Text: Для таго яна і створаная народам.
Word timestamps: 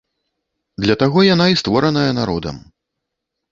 Для 0.85 0.95
таго 1.03 1.19
яна 1.33 1.45
і 1.53 1.59
створаная 1.63 2.09
народам. 2.23 2.55